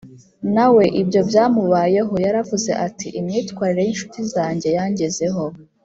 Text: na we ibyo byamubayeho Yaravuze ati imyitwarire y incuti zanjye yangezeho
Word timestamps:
na 0.55 0.67
we 0.75 0.83
ibyo 1.01 1.21
byamubayeho 1.29 2.13
Yaravuze 2.25 2.71
ati 2.87 3.07
imyitwarire 3.19 3.81
y 3.83 3.89
incuti 3.91 4.21
zanjye 4.33 4.67
yangezeho 4.77 5.43